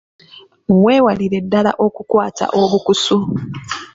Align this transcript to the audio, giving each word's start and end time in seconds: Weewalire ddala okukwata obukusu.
Weewalire 0.83 1.37
ddala 1.45 1.71
okukwata 1.85 2.45
obukusu. 2.61 3.17